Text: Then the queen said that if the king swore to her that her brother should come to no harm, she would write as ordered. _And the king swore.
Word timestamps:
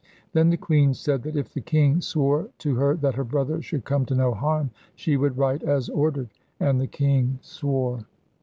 Then 0.33 0.49
the 0.49 0.57
queen 0.57 0.95
said 0.95 1.21
that 1.21 1.35
if 1.37 1.53
the 1.53 1.61
king 1.61 2.01
swore 2.01 2.49
to 2.57 2.73
her 2.73 2.95
that 2.95 3.13
her 3.13 3.23
brother 3.23 3.61
should 3.61 3.85
come 3.85 4.03
to 4.07 4.15
no 4.15 4.33
harm, 4.33 4.71
she 4.95 5.15
would 5.15 5.37
write 5.37 5.61
as 5.61 5.89
ordered. 5.89 6.29
_And 6.59 6.79
the 6.79 6.87
king 6.87 7.37
swore. 7.43 8.07